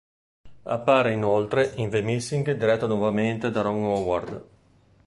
Appare, 0.63 1.11
inoltre, 1.13 1.73
in 1.75 1.91
"The 1.91 2.01
Missing" 2.01 2.53
diretto 2.53 2.87
nuovamente 2.87 3.51
da 3.51 3.61
Ron 3.61 3.83
Howard. 3.83 4.45